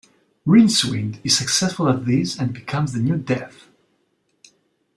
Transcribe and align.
Rincewind 0.47 1.19
is 1.23 1.37
successful 1.37 1.87
at 1.87 2.05
these 2.05 2.35
and 2.39 2.55
becomes 2.55 2.93
the 2.93 2.99
new 2.99 3.17
death. 3.17 3.67